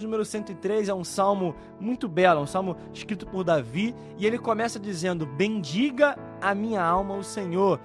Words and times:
número 0.00 0.24
103 0.24 0.88
é 0.88 0.94
um 0.94 1.02
salmo 1.02 1.56
muito 1.80 2.08
belo, 2.08 2.40
um 2.40 2.46
salmo 2.46 2.76
escrito 2.94 3.26
por 3.26 3.42
Davi, 3.42 3.92
e 4.16 4.24
ele 4.26 4.38
começa 4.38 4.78
dizendo: 4.78 5.26
Bendiga 5.26 6.16
a 6.40 6.54
minha 6.54 6.80
alma 6.80 7.16
o 7.16 7.24
Senhor, 7.24 7.80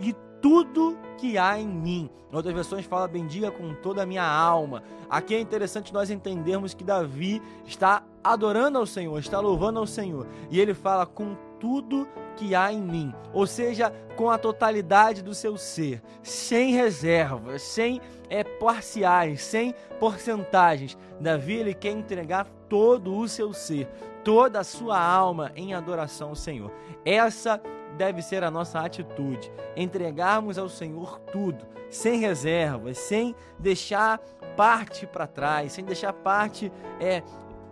e 0.00 0.12
tudo 0.42 0.98
que 1.16 1.38
há 1.38 1.56
em 1.56 1.68
mim. 1.68 2.10
Em 2.32 2.34
outras 2.34 2.52
versões 2.52 2.84
fala: 2.84 3.06
Bendiga 3.06 3.52
com 3.52 3.74
toda 3.74 4.02
a 4.02 4.06
minha 4.06 4.24
alma. 4.24 4.82
Aqui 5.08 5.36
é 5.36 5.40
interessante 5.40 5.94
nós 5.94 6.10
entendermos 6.10 6.74
que 6.74 6.82
Davi 6.82 7.40
está 7.64 8.02
adorando 8.32 8.78
ao 8.78 8.86
Senhor, 8.86 9.18
está 9.18 9.40
louvando 9.40 9.78
ao 9.78 9.86
Senhor, 9.86 10.26
e 10.50 10.60
ele 10.60 10.74
fala: 10.74 11.06
Com 11.06 11.36
tudo 11.58 12.08
que 12.36 12.54
há 12.54 12.72
em 12.72 12.80
mim, 12.80 13.14
ou 13.32 13.46
seja, 13.46 13.92
com 14.16 14.30
a 14.30 14.38
totalidade 14.38 15.22
do 15.22 15.34
seu 15.34 15.56
ser, 15.56 16.02
sem 16.22 16.72
reservas, 16.72 17.62
sem 17.62 18.00
é, 18.28 18.44
parciais, 18.44 19.42
sem 19.42 19.74
porcentagens. 19.98 20.96
Davi 21.20 21.54
ele 21.54 21.74
quer 21.74 21.92
entregar 21.92 22.46
todo 22.68 23.16
o 23.16 23.28
seu 23.28 23.52
ser, 23.52 23.88
toda 24.24 24.60
a 24.60 24.64
sua 24.64 25.00
alma 25.00 25.52
em 25.54 25.74
adoração 25.74 26.30
ao 26.30 26.34
Senhor. 26.34 26.70
Essa 27.04 27.60
deve 27.96 28.20
ser 28.20 28.44
a 28.44 28.50
nossa 28.50 28.80
atitude, 28.80 29.50
entregarmos 29.74 30.58
ao 30.58 30.68
Senhor 30.68 31.18
tudo, 31.32 31.64
sem 31.88 32.20
reservas, 32.20 32.98
sem 32.98 33.34
deixar 33.58 34.18
parte 34.56 35.06
para 35.06 35.26
trás, 35.26 35.72
sem 35.72 35.84
deixar 35.84 36.12
parte 36.12 36.72
é, 37.00 37.22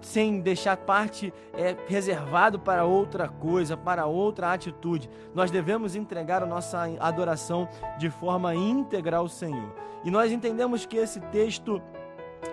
sem 0.04 0.40
deixar 0.40 0.76
parte 0.76 1.32
é, 1.54 1.74
reservado 1.86 2.58
para 2.58 2.84
outra 2.84 3.28
coisa, 3.28 3.76
para 3.76 4.06
outra 4.06 4.52
atitude. 4.52 5.08
Nós 5.34 5.50
devemos 5.50 5.96
entregar 5.96 6.42
a 6.42 6.46
nossa 6.46 6.84
adoração 7.00 7.68
de 7.98 8.10
forma 8.10 8.54
íntegra 8.54 9.16
ao 9.16 9.28
Senhor. 9.28 9.74
E 10.04 10.10
nós 10.10 10.30
entendemos 10.30 10.84
que 10.84 10.96
esse 10.96 11.20
texto 11.20 11.80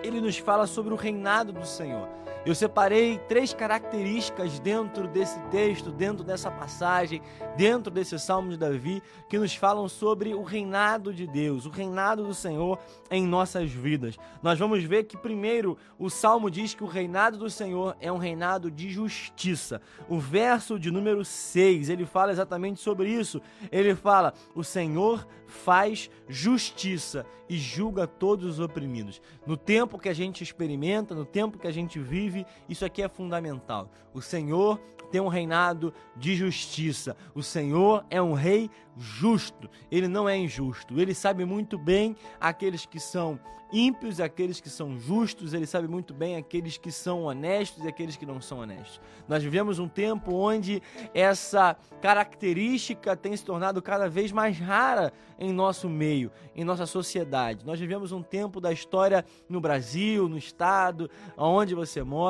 ele 0.02 0.20
nos 0.20 0.38
fala 0.38 0.66
sobre 0.66 0.94
o 0.94 0.96
reinado 0.96 1.52
do 1.52 1.66
Senhor. 1.66 2.08
Eu 2.44 2.56
separei 2.56 3.18
três 3.28 3.54
características 3.54 4.58
dentro 4.58 5.06
desse 5.06 5.38
texto, 5.42 5.92
dentro 5.92 6.24
dessa 6.24 6.50
passagem, 6.50 7.22
dentro 7.56 7.88
desse 7.88 8.18
salmo 8.18 8.50
de 8.50 8.56
Davi, 8.56 9.00
que 9.28 9.38
nos 9.38 9.54
falam 9.54 9.88
sobre 9.88 10.34
o 10.34 10.42
reinado 10.42 11.14
de 11.14 11.24
Deus, 11.24 11.66
o 11.66 11.70
reinado 11.70 12.24
do 12.24 12.34
Senhor 12.34 12.80
em 13.08 13.24
nossas 13.24 13.70
vidas. 13.70 14.18
Nós 14.42 14.58
vamos 14.58 14.82
ver 14.82 15.04
que, 15.04 15.16
primeiro, 15.16 15.78
o 15.96 16.10
salmo 16.10 16.50
diz 16.50 16.74
que 16.74 16.82
o 16.82 16.88
reinado 16.88 17.38
do 17.38 17.48
Senhor 17.48 17.96
é 18.00 18.10
um 18.10 18.18
reinado 18.18 18.72
de 18.72 18.90
justiça. 18.90 19.80
O 20.08 20.18
verso 20.18 20.80
de 20.80 20.90
número 20.90 21.24
6, 21.24 21.90
ele 21.90 22.04
fala 22.04 22.32
exatamente 22.32 22.80
sobre 22.80 23.08
isso. 23.08 23.40
Ele 23.70 23.94
fala: 23.94 24.34
O 24.52 24.64
Senhor 24.64 25.24
faz 25.46 26.10
justiça 26.28 27.24
e 27.48 27.58
julga 27.58 28.06
todos 28.06 28.46
os 28.46 28.60
oprimidos. 28.60 29.20
No 29.46 29.56
tempo 29.58 29.98
que 29.98 30.08
a 30.08 30.14
gente 30.14 30.42
experimenta, 30.42 31.14
no 31.14 31.26
tempo 31.26 31.58
que 31.58 31.66
a 31.66 31.72
gente 31.72 31.98
vive, 31.98 32.31
isso 32.68 32.84
aqui 32.84 33.02
é 33.02 33.08
fundamental. 33.08 33.90
O 34.12 34.20
Senhor 34.20 34.80
tem 35.10 35.20
um 35.20 35.28
reinado 35.28 35.92
de 36.16 36.34
justiça. 36.34 37.14
O 37.34 37.42
Senhor 37.42 38.04
é 38.08 38.20
um 38.20 38.32
rei 38.32 38.70
justo. 38.96 39.68
Ele 39.90 40.08
não 40.08 40.28
é 40.28 40.36
injusto. 40.36 40.98
Ele 40.98 41.14
sabe 41.14 41.44
muito 41.44 41.78
bem 41.78 42.16
aqueles 42.40 42.86
que 42.86 42.98
são 42.98 43.38
ímpios 43.72 44.18
e 44.18 44.22
aqueles 44.22 44.60
que 44.60 44.68
são 44.68 44.98
justos. 44.98 45.54
Ele 45.54 45.66
sabe 45.66 45.88
muito 45.88 46.12
bem 46.12 46.36
aqueles 46.36 46.76
que 46.76 46.92
são 46.92 47.24
honestos 47.24 47.84
e 47.84 47.88
aqueles 47.88 48.16
que 48.16 48.26
não 48.26 48.40
são 48.40 48.58
honestos. 48.58 49.00
Nós 49.26 49.42
vivemos 49.42 49.78
um 49.78 49.88
tempo 49.88 50.34
onde 50.34 50.82
essa 51.14 51.76
característica 52.00 53.16
tem 53.16 53.36
se 53.36 53.44
tornado 53.44 53.80
cada 53.80 54.08
vez 54.08 54.30
mais 54.30 54.58
rara 54.58 55.12
em 55.38 55.52
nosso 55.52 55.88
meio, 55.88 56.30
em 56.54 56.64
nossa 56.64 56.86
sociedade. 56.86 57.64
Nós 57.64 57.80
vivemos 57.80 58.12
um 58.12 58.22
tempo 58.22 58.60
da 58.60 58.72
história 58.72 59.24
no 59.48 59.60
Brasil, 59.60 60.28
no 60.28 60.36
estado, 60.36 61.10
onde 61.36 61.74
você 61.74 62.02
mora, 62.02 62.21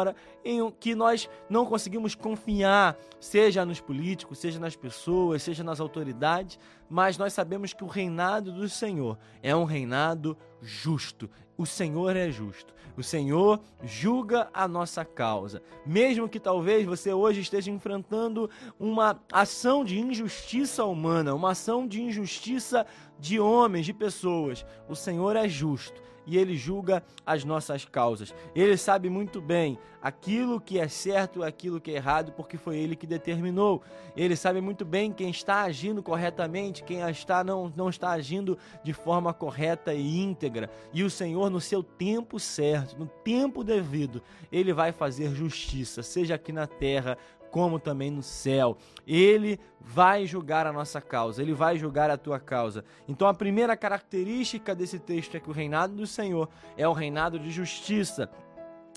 em 0.45 0.71
que 0.71 0.95
nós 0.95 1.29
não 1.49 1.67
conseguimos 1.67 2.15
confiar, 2.15 2.97
seja 3.21 3.65
nos 3.65 3.81
políticos, 3.81 4.39
seja 4.39 4.59
nas 4.59 4.77
pessoas, 4.77 5.43
seja 5.43 5.63
nas 5.63 5.81
autoridades, 5.81 6.59
mas 6.89 7.17
nós 7.17 7.33
sabemos 7.33 7.73
que 7.73 7.85
o 7.85 7.89
reinado 7.89 8.53
do 8.53 8.69
Senhor 8.69 9.19
é 9.43 9.55
um 9.55 9.65
reinado 9.65 10.37
justo. 10.61 11.29
O 11.57 11.67
Senhor 11.67 12.17
é 12.17 12.31
justo. 12.31 12.75
O 12.97 13.03
Senhor 13.03 13.61
julga 13.83 14.49
a 14.53 14.69
nossa 14.69 15.05
causa. 15.05 15.63
Mesmo 15.87 16.29
que 16.29 16.39
talvez 16.39 16.85
você 16.85 17.13
hoje 17.13 17.41
esteja 17.41 17.71
enfrentando 17.71 18.51
uma 18.79 19.19
ação 19.33 19.85
de 19.85 19.99
injustiça 19.99 20.85
humana, 20.85 21.35
uma 21.35 21.53
ação 21.53 21.87
de 21.87 22.03
injustiça 22.03 22.87
de 23.19 23.41
homens, 23.41 23.87
de 23.87 23.95
pessoas, 23.95 24.67
o 24.89 24.95
Senhor 24.95 25.37
é 25.37 25.49
justo 25.49 26.03
e 26.27 26.39
ele 26.39 26.57
julga 26.57 27.03
as 27.25 27.45
nossas 27.45 27.85
causas. 27.85 28.35
Ele 28.55 28.77
sabe 28.77 29.09
muito 29.09 29.41
bem 29.41 29.79
aquilo 30.01 30.61
que 30.61 30.79
é 30.79 30.89
certo 30.89 31.41
e 31.41 31.45
aquilo 31.45 31.81
que 31.81 31.91
é 31.91 31.95
errado, 31.95 32.33
porque 32.33 32.57
foi 32.57 32.79
ele 32.79 32.97
que 32.97 33.07
determinou. 33.07 33.83
Ele 34.17 34.35
sabe 34.35 34.61
muito 34.61 34.85
bem 34.85 35.13
quem 35.13 35.31
está 35.31 35.63
agindo 35.63 36.03
corretamente, 36.03 36.83
quem 36.83 37.01
está 37.09 37.45
não, 37.45 37.73
não 37.77 37.89
está 37.89 38.11
agindo 38.11 38.59
de 38.83 38.93
forma 38.93 39.33
correta 39.33 39.95
e 39.95 40.19
íntegra. 40.19 40.71
E 40.93 41.03
o 41.03 41.11
Senhor, 41.11 41.51
no 41.51 41.61
seu 41.61 41.83
tempo 41.83 42.39
certo, 42.41 42.99
no 42.99 43.07
tempo 43.07 43.63
devido, 43.63 44.23
ele 44.51 44.73
vai 44.73 44.93
fazer 44.93 45.35
justiça, 45.35 46.03
seja 46.03 46.35
aqui 46.35 46.53
na 46.53 46.67
terra 46.67 47.17
como 47.53 47.79
também 47.79 48.11
no 48.11 48.23
céu. 48.23 48.77
Ele 49.07 49.61
vai 49.79 50.27
julgar 50.27 50.67
a 50.67 50.73
nossa 50.73 51.01
causa, 51.01 51.43
ele 51.43 51.53
vai 51.53 51.77
julgar 51.79 52.11
a 52.11 52.17
tua 52.17 52.41
causa. 52.41 52.83
Então 53.07 53.29
a 53.29 53.35
primeira 53.35 53.77
característica 53.77 54.75
desse 54.75 54.99
texto 54.99 55.37
é 55.37 55.41
que 55.41 55.51
o 55.51 55.53
reinado 55.53 55.95
do 55.95 56.07
Senhor 56.07 56.49
é 56.77 56.89
o 56.89 56.93
reinado 56.93 57.39
de 57.39 57.51
justiça. 57.51 58.29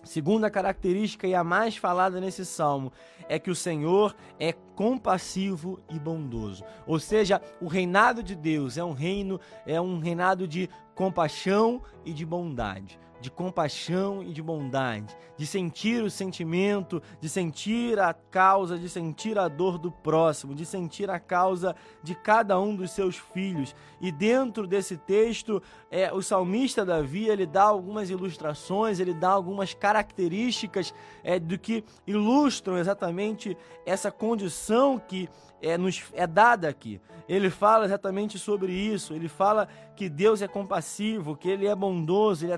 Segunda 0.05 0.49
característica 0.49 1.27
e 1.27 1.35
a 1.35 1.43
mais 1.43 1.75
falada 1.75 2.21
nesse 2.21 2.45
salmo 2.45 2.93
é 3.27 3.39
que 3.39 3.49
o 3.49 3.55
Senhor 3.55 4.15
é 4.39 4.53
compassivo 4.53 5.79
e 5.89 5.99
bondoso. 5.99 6.63
Ou 6.87 6.99
seja, 6.99 7.41
o 7.59 7.67
reinado 7.67 8.23
de 8.23 8.35
Deus 8.35 8.77
é 8.77 8.83
um 8.83 8.93
reino, 8.93 9.39
é 9.65 9.81
um 9.81 9.99
reinado 9.99 10.47
de 10.47 10.69
compaixão 10.93 11.81
e 12.05 12.13
de 12.13 12.25
bondade 12.25 12.99
de 13.19 13.31
compaixão 13.31 14.21
e 14.21 14.31
de 14.33 14.41
bondade, 14.41 15.15
de 15.37 15.45
sentir 15.45 16.03
o 16.03 16.09
sentimento, 16.09 17.01
de 17.19 17.27
sentir 17.27 17.99
a 17.99 18.13
causa, 18.13 18.77
de 18.77 18.87
sentir 18.87 19.37
a 19.37 19.47
dor 19.47 19.77
do 19.77 19.91
próximo, 19.91 20.53
de 20.53 20.65
sentir 20.65 21.09
a 21.09 21.19
causa 21.19 21.75
de 22.03 22.13
cada 22.15 22.59
um 22.59 22.75
dos 22.75 22.91
seus 22.91 23.17
filhos. 23.17 23.75
E 23.99 24.11
dentro 24.11 24.67
desse 24.67 24.97
texto, 24.97 25.61
é, 25.89 26.13
o 26.13 26.21
salmista 26.21 26.85
Davi 26.85 27.27
ele 27.27 27.45
dá 27.45 27.63
algumas 27.63 28.09
ilustrações, 28.09 28.99
ele 28.99 29.13
dá 29.13 29.29
algumas 29.29 29.73
características 29.73 30.93
é, 31.23 31.39
do 31.39 31.57
que 31.57 31.83
ilustram 32.05 32.77
exatamente 32.77 33.57
essa 33.85 34.11
condição 34.11 34.99
que 34.99 35.29
é, 35.61 35.77
nos 35.77 36.03
é 36.13 36.27
dada 36.27 36.69
aqui. 36.69 37.01
Ele 37.27 37.49
fala 37.49 37.85
exatamente 37.85 38.37
sobre 38.37 38.71
isso. 38.71 39.13
Ele 39.13 39.27
fala 39.27 39.67
que 39.95 40.07
Deus 40.07 40.41
é 40.41 40.47
compassivo, 40.47 41.35
que 41.35 41.49
Ele 41.49 41.65
é 41.65 41.75
bondoso, 41.75 42.45
Ele 42.45 42.53
é 42.53 42.57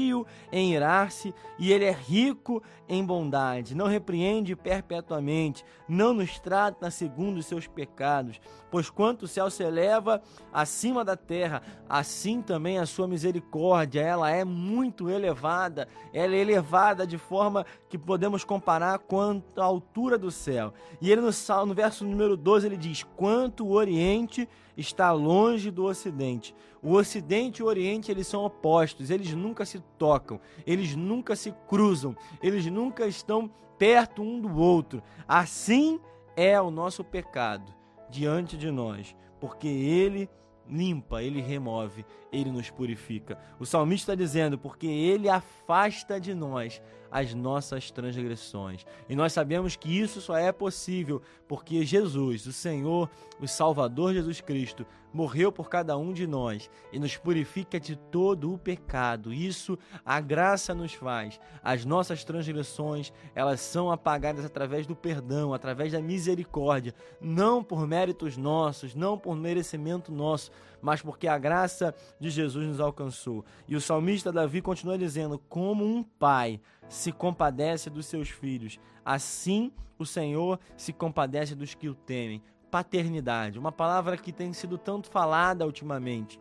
tardio 0.00 0.26
em 0.50 0.72
irar-se 0.72 1.34
e 1.58 1.72
Ele 1.72 1.84
é 1.84 1.92
rico 1.92 2.62
em 2.88 3.04
bondade. 3.04 3.74
Não 3.74 3.86
repreende 3.86 4.56
perpetuamente, 4.56 5.64
não 5.88 6.14
nos 6.14 6.38
trata 6.40 6.90
segundo 6.90 7.38
os 7.38 7.46
seus 7.46 7.66
pecados. 7.66 8.40
Pois 8.70 8.88
quanto 8.88 9.24
o 9.24 9.28
céu 9.28 9.50
se 9.50 9.62
eleva 9.62 10.22
acima 10.52 11.04
da 11.04 11.16
terra, 11.16 11.62
assim 11.88 12.40
também 12.40 12.78
a 12.78 12.86
sua 12.86 13.06
misericórdia, 13.06 14.00
ela 14.00 14.30
é 14.30 14.44
muito 14.44 15.10
elevada. 15.10 15.88
Ela 16.12 16.34
é 16.34 16.38
elevada 16.38 17.06
de 17.06 17.18
forma 17.18 17.66
que 17.88 17.98
podemos 17.98 18.44
comparar 18.44 18.98
quanto 19.00 19.60
à 19.60 19.64
altura 19.64 20.16
do 20.16 20.30
céu. 20.30 20.72
E 21.00 21.10
ele 21.10 21.20
no, 21.20 21.30
no 21.66 21.74
verso 21.74 22.04
número 22.04 22.36
12 22.36 22.66
ele 22.66 22.76
diz: 22.76 23.02
"Quanto 23.16 23.66
o 23.66 23.72
oriente 23.72 24.48
está 24.80 25.12
longe 25.12 25.70
do 25.70 25.84
Ocidente. 25.84 26.54
O 26.82 26.94
Ocidente 26.94 27.60
e 27.60 27.62
o 27.62 27.66
Oriente 27.66 28.10
eles 28.10 28.26
são 28.26 28.44
opostos, 28.44 29.10
eles 29.10 29.32
nunca 29.34 29.64
se 29.66 29.80
tocam, 29.98 30.40
eles 30.66 30.96
nunca 30.96 31.36
se 31.36 31.52
cruzam, 31.68 32.16
eles 32.42 32.64
nunca 32.66 33.06
estão 33.06 33.50
perto 33.78 34.22
um 34.22 34.40
do 34.40 34.56
outro. 34.56 35.02
Assim 35.28 36.00
é 36.36 36.60
o 36.60 36.70
nosso 36.70 37.04
pecado 37.04 37.72
diante 38.08 38.56
de 38.56 38.70
nós, 38.70 39.14
porque 39.38 39.68
ele 39.68 40.28
limpa, 40.66 41.22
ele 41.22 41.40
remove, 41.40 42.04
ele 42.32 42.50
nos 42.50 42.70
purifica. 42.70 43.38
O 43.58 43.66
salmista 43.66 44.12
está 44.12 44.14
dizendo, 44.14 44.56
porque 44.56 44.86
ele 44.86 45.28
afasta 45.28 46.20
de 46.20 46.34
nós 46.34 46.80
as 47.10 47.34
nossas 47.34 47.90
transgressões. 47.90 48.84
E 49.08 49.16
nós 49.16 49.32
sabemos 49.32 49.76
que 49.76 49.98
isso 49.98 50.20
só 50.20 50.36
é 50.36 50.52
possível 50.52 51.20
porque 51.48 51.84
Jesus, 51.84 52.46
o 52.46 52.52
Senhor, 52.52 53.10
o 53.40 53.48
Salvador 53.48 54.14
Jesus 54.14 54.40
Cristo, 54.40 54.86
morreu 55.12 55.50
por 55.50 55.68
cada 55.68 55.96
um 55.98 56.12
de 56.12 56.26
nós 56.26 56.70
e 56.92 56.98
nos 56.98 57.16
purifica 57.16 57.80
de 57.80 57.96
todo 57.96 58.52
o 58.52 58.58
pecado. 58.58 59.32
Isso 59.32 59.78
a 60.04 60.20
graça 60.20 60.74
nos 60.74 60.94
faz. 60.94 61.40
As 61.62 61.84
nossas 61.84 62.24
transgressões, 62.24 63.12
elas 63.34 63.60
são 63.60 63.90
apagadas 63.90 64.44
através 64.44 64.86
do 64.86 64.94
perdão, 64.94 65.52
através 65.52 65.92
da 65.92 66.00
misericórdia, 66.00 66.94
não 67.20 67.62
por 67.62 67.86
méritos 67.86 68.36
nossos, 68.36 68.94
não 68.94 69.18
por 69.18 69.34
merecimento 69.36 70.12
nosso, 70.12 70.50
mas 70.80 71.02
porque 71.02 71.26
a 71.26 71.38
graça 71.38 71.94
de 72.18 72.30
Jesus 72.30 72.66
nos 72.66 72.80
alcançou. 72.80 73.44
E 73.68 73.76
o 73.76 73.80
salmista 73.80 74.32
Davi 74.32 74.60
continua 74.60 74.98
dizendo: 74.98 75.38
Como 75.48 75.84
um 75.84 76.02
pai 76.02 76.60
se 76.88 77.12
compadece 77.12 77.90
dos 77.90 78.06
seus 78.06 78.28
filhos, 78.28 78.78
assim 79.04 79.72
o 79.98 80.06
Senhor 80.06 80.58
se 80.76 80.92
compadece 80.92 81.54
dos 81.54 81.74
que 81.74 81.88
o 81.88 81.94
temem. 81.94 82.42
Paternidade, 82.70 83.58
uma 83.58 83.72
palavra 83.72 84.16
que 84.16 84.32
tem 84.32 84.52
sido 84.52 84.78
tanto 84.78 85.10
falada 85.10 85.66
ultimamente. 85.66 86.40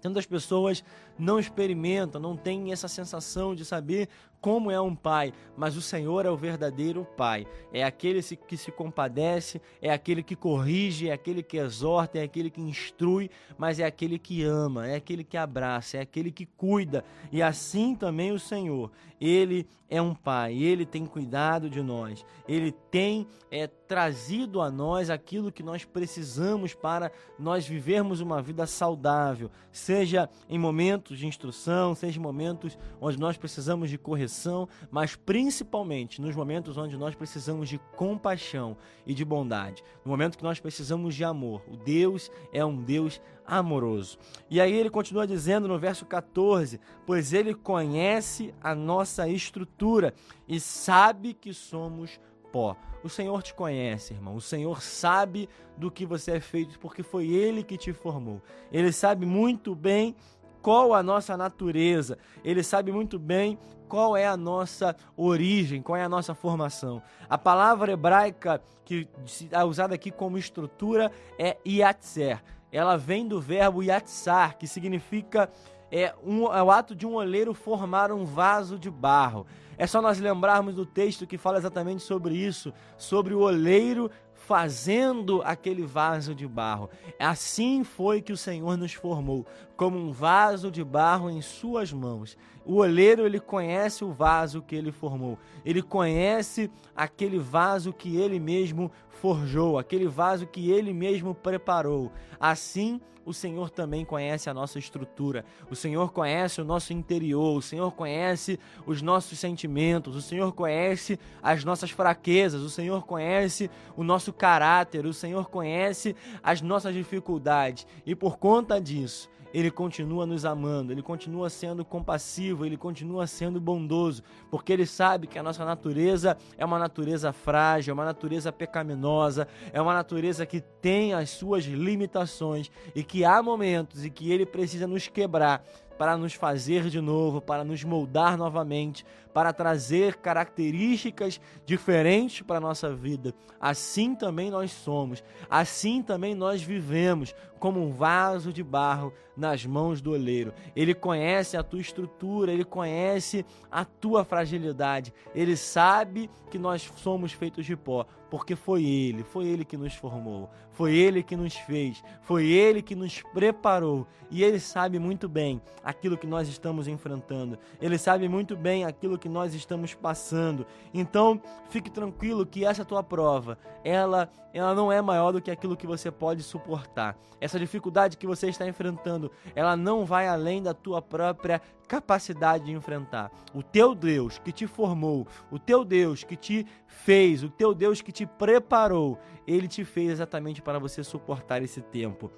Tantas 0.00 0.26
pessoas 0.26 0.84
não 1.18 1.38
experimentam, 1.38 2.20
não 2.20 2.36
têm 2.36 2.72
essa 2.72 2.88
sensação 2.88 3.54
de 3.54 3.64
saber 3.64 4.08
como 4.40 4.70
é 4.70 4.80
um 4.80 4.94
pai, 4.94 5.32
mas 5.56 5.76
o 5.76 5.82
Senhor 5.82 6.24
é 6.24 6.30
o 6.30 6.36
verdadeiro 6.36 7.04
pai. 7.16 7.46
É 7.72 7.82
aquele 7.82 8.22
que 8.22 8.56
se 8.56 8.70
compadece, 8.70 9.60
é 9.82 9.90
aquele 9.90 10.22
que 10.22 10.36
corrige, 10.36 11.08
é 11.08 11.12
aquele 11.12 11.42
que 11.42 11.56
exorta, 11.56 12.18
é 12.18 12.22
aquele 12.22 12.50
que 12.50 12.60
instrui, 12.60 13.30
mas 13.58 13.80
é 13.80 13.84
aquele 13.84 14.18
que 14.18 14.44
ama, 14.44 14.86
é 14.86 14.96
aquele 14.96 15.24
que 15.24 15.36
abraça, 15.36 15.96
é 15.96 16.00
aquele 16.00 16.30
que 16.30 16.46
cuida. 16.46 17.04
E 17.32 17.42
assim 17.42 17.94
também 17.94 18.30
o 18.30 18.38
Senhor, 18.38 18.92
ele 19.20 19.66
é 19.88 20.02
um 20.02 20.14
pai, 20.14 20.54
ele 20.54 20.84
tem 20.84 21.06
cuidado 21.06 21.70
de 21.70 21.80
nós, 21.80 22.24
ele 22.48 22.72
tem 22.90 23.26
é, 23.50 23.66
trazido 23.66 24.60
a 24.60 24.70
nós 24.70 25.10
aquilo 25.10 25.52
que 25.52 25.62
nós 25.62 25.84
precisamos 25.84 26.74
para 26.74 27.12
nós 27.38 27.66
vivermos 27.66 28.20
uma 28.20 28.42
vida 28.42 28.66
saudável, 28.66 29.50
seja 29.70 30.28
em 30.48 30.58
momentos 30.58 31.18
de 31.18 31.26
instrução, 31.26 31.94
seja 31.94 32.18
em 32.18 32.22
momentos 32.22 32.76
onde 33.00 33.18
nós 33.18 33.36
precisamos 33.36 33.88
de 33.90 33.96
correção 33.96 34.68
mas 34.90 35.16
principalmente 35.16 36.20
nos 36.20 36.34
momentos 36.34 36.76
onde 36.76 36.96
nós 36.96 37.14
precisamos 37.14 37.68
de 37.68 37.78
compaixão 37.96 38.76
e 39.06 39.14
de 39.14 39.24
bondade, 39.24 39.82
no 40.04 40.10
momento 40.10 40.36
que 40.36 40.44
nós 40.44 40.60
precisamos 40.60 41.14
de 41.14 41.24
amor. 41.24 41.62
O 41.68 41.76
Deus 41.76 42.30
é 42.52 42.64
um 42.64 42.82
Deus 42.82 43.20
amoroso. 43.46 44.18
E 44.50 44.60
aí 44.60 44.72
ele 44.72 44.90
continua 44.90 45.26
dizendo 45.26 45.68
no 45.68 45.78
verso 45.78 46.04
14: 46.04 46.80
Pois 47.06 47.32
ele 47.32 47.54
conhece 47.54 48.54
a 48.60 48.74
nossa 48.74 49.28
estrutura 49.28 50.14
e 50.48 50.58
sabe 50.58 51.34
que 51.34 51.52
somos 51.52 52.20
pó. 52.52 52.76
O 53.02 53.08
Senhor 53.08 53.42
te 53.42 53.54
conhece, 53.54 54.14
irmão. 54.14 54.34
O 54.34 54.40
Senhor 54.40 54.82
sabe 54.82 55.48
do 55.76 55.90
que 55.90 56.06
você 56.06 56.32
é 56.32 56.40
feito 56.40 56.78
porque 56.78 57.02
foi 57.02 57.28
ele 57.28 57.62
que 57.62 57.76
te 57.76 57.92
formou. 57.92 58.42
Ele 58.72 58.90
sabe 58.92 59.26
muito 59.26 59.74
bem 59.74 60.16
qual 60.62 60.94
a 60.94 61.02
nossa 61.02 61.36
natureza, 61.36 62.18
ele 62.42 62.60
sabe 62.60 62.90
muito 62.90 63.20
bem 63.20 63.56
qual 63.88 64.16
é 64.16 64.26
a 64.26 64.36
nossa 64.36 64.96
origem, 65.16 65.80
qual 65.80 65.96
é 65.96 66.02
a 66.02 66.08
nossa 66.08 66.34
formação. 66.34 67.00
A 67.28 67.38
palavra 67.38 67.92
hebraica 67.92 68.60
que 68.84 69.08
é 69.50 69.64
usada 69.64 69.94
aqui 69.94 70.10
como 70.10 70.38
estrutura 70.38 71.10
é 71.38 71.56
yatzer. 71.66 72.42
Ela 72.72 72.96
vem 72.96 73.26
do 73.26 73.40
verbo 73.40 73.82
yatsar, 73.82 74.58
que 74.58 74.66
significa 74.66 75.50
é, 75.90 76.14
um, 76.24 76.52
é 76.52 76.62
o 76.62 76.70
ato 76.70 76.94
de 76.94 77.06
um 77.06 77.14
oleiro 77.14 77.54
formar 77.54 78.10
um 78.10 78.24
vaso 78.24 78.78
de 78.78 78.90
barro. 78.90 79.46
É 79.78 79.86
só 79.86 80.00
nós 80.00 80.18
lembrarmos 80.18 80.74
do 80.74 80.86
texto 80.86 81.26
que 81.26 81.36
fala 81.36 81.58
exatamente 81.58 82.02
sobre 82.02 82.34
isso, 82.34 82.72
sobre 82.96 83.34
o 83.34 83.40
oleiro 83.40 84.10
fazendo 84.34 85.42
aquele 85.42 85.84
vaso 85.84 86.34
de 86.34 86.46
barro. 86.46 86.88
Assim 87.18 87.82
foi 87.82 88.22
que 88.22 88.32
o 88.32 88.36
Senhor 88.36 88.76
nos 88.76 88.94
formou, 88.94 89.44
como 89.76 89.98
um 89.98 90.12
vaso 90.12 90.70
de 90.70 90.84
barro 90.84 91.28
em 91.28 91.42
suas 91.42 91.92
mãos. 91.92 92.36
O 92.66 92.78
oleiro, 92.78 93.24
ele 93.24 93.38
conhece 93.38 94.04
o 94.04 94.12
vaso 94.12 94.60
que 94.60 94.74
ele 94.74 94.90
formou. 94.90 95.38
Ele 95.64 95.80
conhece 95.80 96.68
aquele 96.96 97.38
vaso 97.38 97.92
que 97.92 98.16
ele 98.16 98.40
mesmo 98.40 98.90
forjou, 99.08 99.78
aquele 99.78 100.08
vaso 100.08 100.46
que 100.46 100.70
ele 100.70 100.92
mesmo 100.92 101.32
preparou. 101.32 102.10
Assim, 102.40 103.00
o 103.24 103.32
Senhor 103.32 103.70
também 103.70 104.04
conhece 104.04 104.48
a 104.48 104.54
nossa 104.54 104.78
estrutura, 104.78 105.44
o 105.68 105.74
Senhor 105.74 106.12
conhece 106.12 106.60
o 106.60 106.64
nosso 106.64 106.92
interior, 106.92 107.56
o 107.56 107.62
Senhor 107.62 107.90
conhece 107.92 108.58
os 108.86 109.02
nossos 109.02 109.36
sentimentos, 109.38 110.14
o 110.14 110.22
Senhor 110.22 110.52
conhece 110.52 111.18
as 111.42 111.64
nossas 111.64 111.90
fraquezas, 111.90 112.62
o 112.62 112.70
Senhor 112.70 113.04
conhece 113.04 113.68
o 113.96 114.04
nosso 114.04 114.32
caráter, 114.32 115.04
o 115.06 115.12
Senhor 115.12 115.50
conhece 115.50 116.14
as 116.40 116.62
nossas 116.62 116.94
dificuldades. 116.94 117.84
E 118.06 118.14
por 118.14 118.38
conta 118.38 118.80
disso, 118.80 119.28
ele 119.56 119.70
continua 119.70 120.26
nos 120.26 120.44
amando, 120.44 120.92
ele 120.92 121.00
continua 121.00 121.48
sendo 121.48 121.82
compassivo, 121.82 122.66
ele 122.66 122.76
continua 122.76 123.26
sendo 123.26 123.58
bondoso, 123.58 124.22
porque 124.50 124.70
ele 124.70 124.84
sabe 124.84 125.26
que 125.26 125.38
a 125.38 125.42
nossa 125.42 125.64
natureza 125.64 126.36
é 126.58 126.64
uma 126.66 126.78
natureza 126.78 127.32
frágil, 127.32 127.92
é 127.92 127.94
uma 127.94 128.04
natureza 128.04 128.52
pecaminosa, 128.52 129.48
é 129.72 129.80
uma 129.80 129.94
natureza 129.94 130.44
que 130.44 130.60
tem 130.60 131.14
as 131.14 131.30
suas 131.30 131.64
limitações 131.64 132.70
e 132.94 133.02
que 133.02 133.24
há 133.24 133.42
momentos 133.42 134.04
em 134.04 134.10
que 134.10 134.30
ele 134.30 134.44
precisa 134.44 134.86
nos 134.86 135.08
quebrar 135.08 135.64
para 135.98 136.16
nos 136.16 136.34
fazer 136.34 136.88
de 136.88 137.00
novo, 137.00 137.40
para 137.40 137.64
nos 137.64 137.82
moldar 137.84 138.36
novamente, 138.36 139.04
para 139.32 139.52
trazer 139.52 140.16
características 140.16 141.40
diferentes 141.64 142.42
para 142.42 142.56
a 142.56 142.60
nossa 142.60 142.94
vida. 142.94 143.34
Assim 143.60 144.14
também 144.14 144.50
nós 144.50 144.70
somos, 144.72 145.22
assim 145.48 146.02
também 146.02 146.34
nós 146.34 146.62
vivemos, 146.62 147.34
como 147.58 147.82
um 147.82 147.92
vaso 147.92 148.52
de 148.52 148.62
barro 148.62 149.12
nas 149.36 149.64
mãos 149.64 150.00
do 150.00 150.12
oleiro. 150.12 150.52
Ele 150.74 150.94
conhece 150.94 151.56
a 151.56 151.62
tua 151.62 151.80
estrutura, 151.80 152.52
ele 152.52 152.64
conhece 152.64 153.44
a 153.70 153.84
tua 153.84 154.24
fragilidade, 154.24 155.12
ele 155.34 155.56
sabe 155.56 156.30
que 156.50 156.58
nós 156.58 156.90
somos 156.96 157.32
feitos 157.32 157.66
de 157.66 157.76
pó, 157.76 158.06
porque 158.30 158.56
foi 158.56 158.84
ele, 158.84 159.22
foi 159.22 159.46
ele 159.46 159.64
que 159.64 159.76
nos 159.76 159.94
formou, 159.94 160.50
foi 160.72 160.94
ele 160.94 161.22
que 161.22 161.36
nos 161.36 161.54
fez, 161.54 162.02
foi 162.22 162.46
ele 162.46 162.82
que 162.82 162.94
nos 162.94 163.22
preparou 163.32 164.06
e 164.30 164.42
ele 164.42 164.58
sabe 164.58 164.98
muito 164.98 165.28
bem 165.28 165.60
aquilo 165.82 166.18
que 166.18 166.26
nós 166.26 166.48
estamos 166.48 166.88
enfrentando, 166.88 167.58
ele 167.80 167.96
sabe 167.96 168.28
muito 168.28 168.56
bem 168.56 168.84
aquilo 168.84 169.18
que 169.18 169.28
nós 169.28 169.54
estamos 169.54 169.94
passando. 169.94 170.66
Então, 170.92 171.40
fique 171.68 171.90
tranquilo 171.90 172.44
que 172.44 172.64
essa 172.64 172.84
tua 172.84 173.02
prova, 173.02 173.58
ela, 173.84 174.28
ela 174.52 174.74
não 174.74 174.90
é 174.90 175.00
maior 175.00 175.32
do 175.32 175.40
que 175.40 175.50
aquilo 175.50 175.76
que 175.76 175.86
você 175.86 176.10
pode 176.10 176.42
suportar. 176.42 177.16
Essa 177.40 177.58
dificuldade 177.58 178.16
que 178.16 178.26
você 178.26 178.48
está 178.48 178.66
enfrentando, 178.66 179.30
ela 179.54 179.76
não 179.76 180.04
vai 180.04 180.26
além 180.26 180.62
da 180.62 180.72
tua 180.72 181.02
própria 181.02 181.60
capacidade 181.86 182.64
de 182.64 182.72
enfrentar. 182.72 183.30
O 183.54 183.62
teu 183.62 183.94
Deus 183.94 184.38
que 184.38 184.52
te 184.52 184.66
formou, 184.66 185.26
o 185.50 185.58
teu 185.58 185.84
Deus 185.84 186.24
que 186.24 186.36
te 186.36 186.66
fez, 186.86 187.42
o 187.42 187.50
teu 187.50 187.74
Deus 187.74 188.02
que 188.02 188.10
te 188.16 188.24
preparou, 188.24 189.18
ele 189.46 189.68
te 189.68 189.84
fez 189.84 190.12
exatamente 190.12 190.62
para 190.62 190.78
você 190.78 191.04
suportar 191.04 191.62
esse 191.62 191.82
tempo. 191.82 192.32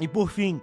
E 0.00 0.08
por 0.08 0.30
fim, 0.30 0.62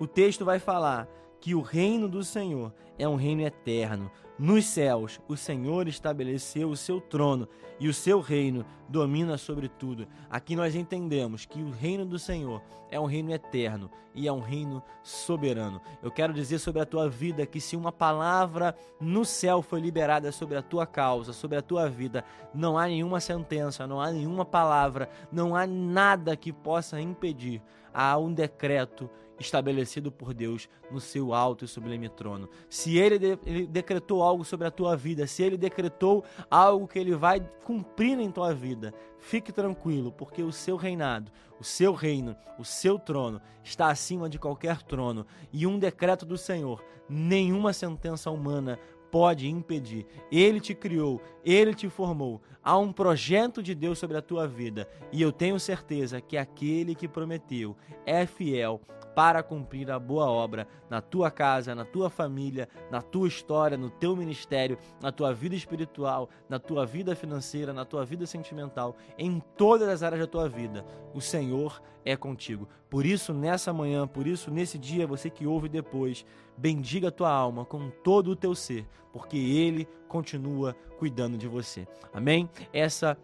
o 0.00 0.06
texto 0.06 0.46
vai 0.46 0.58
falar 0.58 1.06
que 1.38 1.54
o 1.54 1.60
reino 1.60 2.08
do 2.08 2.24
Senhor 2.24 2.72
é 2.98 3.06
um 3.06 3.16
reino 3.16 3.42
eterno. 3.42 4.10
Nos 4.38 4.66
céus, 4.66 5.20
o 5.26 5.36
Senhor 5.36 5.88
estabeleceu 5.88 6.68
o 6.68 6.76
seu 6.76 7.00
trono 7.00 7.48
e 7.80 7.88
o 7.88 7.94
seu 7.94 8.20
reino 8.20 8.64
domina 8.88 9.36
sobre 9.36 9.68
tudo. 9.68 10.06
Aqui 10.30 10.54
nós 10.54 10.76
entendemos 10.76 11.44
que 11.44 11.60
o 11.60 11.72
reino 11.72 12.06
do 12.06 12.20
Senhor 12.20 12.62
é 12.88 13.00
um 13.00 13.06
reino 13.06 13.32
eterno 13.32 13.90
e 14.14 14.28
é 14.28 14.32
um 14.32 14.38
reino 14.38 14.80
soberano. 15.02 15.80
Eu 16.00 16.12
quero 16.12 16.32
dizer 16.32 16.60
sobre 16.60 16.80
a 16.80 16.86
tua 16.86 17.08
vida 17.08 17.44
que 17.44 17.60
se 17.60 17.74
uma 17.74 17.90
palavra 17.90 18.76
no 19.00 19.24
céu 19.24 19.60
foi 19.60 19.80
liberada 19.80 20.30
sobre 20.30 20.56
a 20.56 20.62
tua 20.62 20.86
causa, 20.86 21.32
sobre 21.32 21.58
a 21.58 21.62
tua 21.62 21.88
vida, 21.88 22.24
não 22.54 22.78
há 22.78 22.86
nenhuma 22.86 23.18
sentença, 23.18 23.88
não 23.88 24.00
há 24.00 24.12
nenhuma 24.12 24.44
palavra, 24.44 25.08
não 25.32 25.56
há 25.56 25.66
nada 25.66 26.36
que 26.36 26.52
possa 26.52 27.00
impedir. 27.00 27.60
Há 27.92 28.16
um 28.16 28.32
decreto 28.32 29.10
estabelecido 29.38 30.10
por 30.10 30.34
Deus 30.34 30.68
no 30.90 31.00
seu 31.00 31.32
alto 31.32 31.64
e 31.64 31.68
sublime 31.68 32.08
trono. 32.08 32.48
Se 32.68 32.98
ele, 32.98 33.18
de, 33.18 33.38
ele, 33.44 33.66
decretou 33.66 34.22
algo 34.22 34.44
sobre 34.44 34.66
a 34.66 34.70
tua 34.70 34.96
vida, 34.96 35.26
se 35.26 35.42
ele 35.42 35.56
decretou 35.56 36.24
algo 36.50 36.88
que 36.88 36.98
ele 36.98 37.14
vai 37.14 37.40
cumprir 37.64 38.18
em 38.18 38.30
tua 38.30 38.52
vida, 38.52 38.92
fique 39.18 39.52
tranquilo, 39.52 40.12
porque 40.12 40.42
o 40.42 40.52
seu 40.52 40.76
reinado, 40.76 41.30
o 41.60 41.64
seu 41.64 41.92
reino, 41.92 42.36
o 42.58 42.64
seu 42.64 42.98
trono 42.98 43.40
está 43.62 43.88
acima 43.88 44.28
de 44.28 44.38
qualquer 44.38 44.82
trono 44.82 45.26
e 45.52 45.66
um 45.66 45.78
decreto 45.78 46.24
do 46.24 46.36
Senhor, 46.36 46.84
nenhuma 47.08 47.72
sentença 47.72 48.30
humana 48.30 48.78
pode 49.10 49.48
impedir. 49.48 50.06
Ele 50.30 50.60
te 50.60 50.74
criou, 50.74 51.20
ele 51.44 51.74
te 51.74 51.88
formou. 51.88 52.40
Há 52.62 52.76
um 52.76 52.92
projeto 52.92 53.62
de 53.62 53.74
Deus 53.74 53.98
sobre 53.98 54.16
a 54.16 54.22
tua 54.22 54.46
vida 54.46 54.88
e 55.10 55.22
eu 55.22 55.32
tenho 55.32 55.58
certeza 55.58 56.20
que 56.20 56.36
aquele 56.36 56.94
que 56.94 57.08
prometeu 57.08 57.76
é 58.04 58.26
fiel 58.26 58.80
para 59.18 59.42
cumprir 59.42 59.90
a 59.90 59.98
boa 59.98 60.30
obra 60.30 60.64
na 60.88 61.00
tua 61.00 61.28
casa, 61.28 61.74
na 61.74 61.84
tua 61.84 62.08
família, 62.08 62.68
na 62.88 63.02
tua 63.02 63.26
história, 63.26 63.76
no 63.76 63.90
teu 63.90 64.14
ministério, 64.14 64.78
na 65.02 65.10
tua 65.10 65.34
vida 65.34 65.56
espiritual, 65.56 66.30
na 66.48 66.60
tua 66.60 66.86
vida 66.86 67.16
financeira, 67.16 67.72
na 67.72 67.84
tua 67.84 68.04
vida 68.04 68.26
sentimental, 68.26 68.94
em 69.18 69.42
todas 69.56 69.88
as 69.88 70.04
áreas 70.04 70.20
da 70.20 70.26
tua 70.28 70.48
vida. 70.48 70.84
O 71.12 71.20
Senhor 71.20 71.82
é 72.04 72.14
contigo. 72.14 72.68
Por 72.88 73.04
isso, 73.04 73.34
nessa 73.34 73.72
manhã, 73.72 74.06
por 74.06 74.24
isso, 74.24 74.52
nesse 74.52 74.78
dia, 74.78 75.04
você 75.04 75.28
que 75.28 75.48
ouve 75.48 75.68
depois, 75.68 76.24
bendiga 76.56 77.08
a 77.08 77.10
tua 77.10 77.32
alma 77.32 77.64
com 77.64 77.90
todo 77.90 78.30
o 78.30 78.36
teu 78.36 78.54
ser, 78.54 78.86
porque 79.12 79.36
Ele 79.36 79.88
continua 80.06 80.76
cuidando 80.96 81.36
de 81.36 81.48
você. 81.48 81.88
Amém? 82.14 82.48
Essa 82.72 83.18